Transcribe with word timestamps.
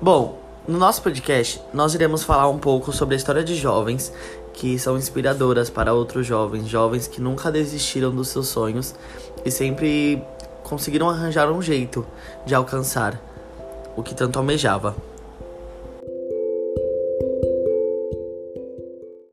Bom, 0.00 0.38
no 0.68 0.78
nosso 0.78 1.00
podcast, 1.00 1.58
nós 1.72 1.94
iremos 1.94 2.22
falar 2.22 2.50
um 2.50 2.58
pouco 2.58 2.92
sobre 2.92 3.14
a 3.14 3.16
história 3.16 3.42
de 3.42 3.54
jovens 3.54 4.12
que 4.52 4.78
são 4.78 4.98
inspiradoras 4.98 5.70
para 5.70 5.94
outros 5.94 6.26
jovens, 6.26 6.68
jovens 6.68 7.08
que 7.08 7.18
nunca 7.18 7.50
desistiram 7.50 8.14
dos 8.14 8.28
seus 8.28 8.48
sonhos 8.48 8.94
e 9.42 9.50
sempre 9.50 10.22
conseguiram 10.62 11.08
arranjar 11.08 11.50
um 11.50 11.62
jeito 11.62 12.06
de 12.44 12.54
alcançar 12.54 13.18
o 13.96 14.02
que 14.02 14.14
tanto 14.14 14.38
almejava. 14.38 14.94